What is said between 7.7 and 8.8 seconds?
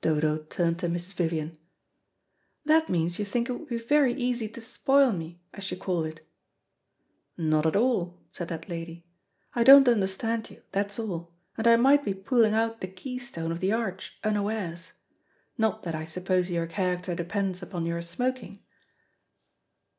all," said that